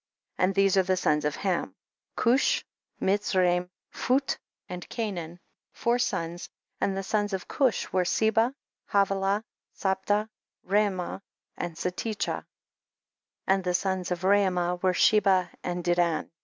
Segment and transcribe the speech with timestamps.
[0.37, 0.43] 10.
[0.43, 1.75] And these are the sons of Ham;
[2.15, 2.65] Cush,
[2.99, 4.35] Mitzraim, Phut
[4.67, 5.39] and Canaan,
[5.73, 8.55] four sons; and the sons of Cush were Seba,
[8.87, 9.43] Havilah,
[9.75, 10.27] Sabta,
[10.67, 11.21] Raama
[11.55, 12.45] and Satecha,
[13.45, 16.31] and the sons o f Raama were Sheba and Dedan.